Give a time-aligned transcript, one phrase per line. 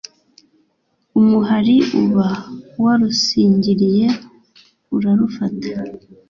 [1.19, 2.29] umuhari uba
[2.83, 4.07] warusingiriye
[4.95, 5.69] urarufata